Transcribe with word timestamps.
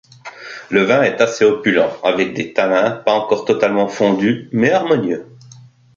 Le 0.71 0.81
vin 0.81 1.03
est 1.03 1.21
assez 1.21 1.45
opulent, 1.45 1.91
avec 2.03 2.33
des 2.33 2.53
tannins 2.53 2.89
pas 2.89 3.13
encore 3.13 3.45
totalement 3.45 3.87
fondus 3.87 4.49
mais 4.51 4.71
harmonieux. 4.71 5.27